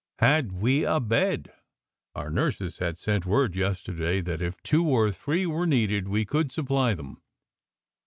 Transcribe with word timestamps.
Had 0.17 0.51
we 0.53 0.83
a 0.83 0.99
bed? 0.99 1.53
Our 2.15 2.31
nurses 2.31 2.79
had 2.79 2.97
sent 2.97 3.23
word 3.27 3.55
yesterday 3.55 4.19
that 4.21 4.41
if 4.41 4.59
two 4.63 4.89
or 4.89 5.11
three 5.11 5.45
were 5.45 5.67
needed, 5.67 6.07
we 6.07 6.25
could 6.25 6.51
supply 6.51 6.95
them. 6.95 7.21